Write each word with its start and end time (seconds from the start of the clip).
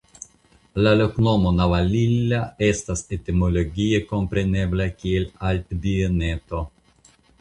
La 0.85 0.93
loknomo 1.01 1.49
"Navalilla" 1.57 2.39
estas 2.69 3.05
etimologie 3.17 3.99
komprenebla 4.13 4.89
kiel 5.03 5.29
Altbieneto. 5.51 6.65